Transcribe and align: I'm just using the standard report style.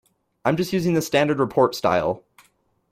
I'm 0.43 0.57
just 0.57 0.73
using 0.73 0.95
the 0.95 1.01
standard 1.03 1.37
report 1.37 1.75
style. 1.75 2.23